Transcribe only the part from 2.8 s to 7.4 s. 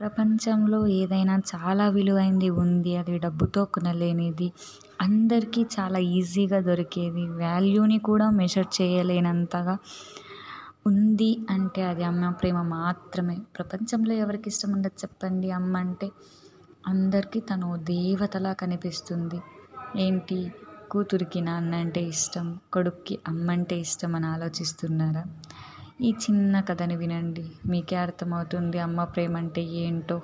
అది డబ్బుతో కొనలేనిది అందరికీ చాలా ఈజీగా దొరికేది